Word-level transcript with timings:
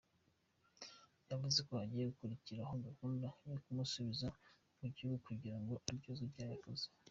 Yavuze 1.29 1.59
ko 1.67 1.71
hagiye 1.81 2.03
gukurikiraho 2.11 2.73
gahunda 2.87 3.27
yo 3.51 3.57
kumusubiza 3.63 4.27
mu 4.79 4.87
gihugu 4.95 5.17
kugirango 5.27 5.73
aryozwe 5.87 6.25
icyaha 6.29 6.51
yakoze. 6.53 6.85